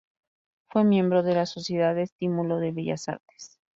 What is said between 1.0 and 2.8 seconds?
de la Sociedad Estímulo de